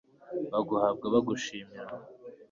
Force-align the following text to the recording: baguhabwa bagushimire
baguhabwa 0.51 1.05
bagushimire 1.13 1.83